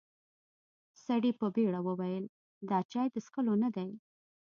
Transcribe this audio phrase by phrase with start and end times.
[1.05, 2.25] سړي په بيړه وويل:
[2.69, 3.89] دا چای د څښلو نه دی.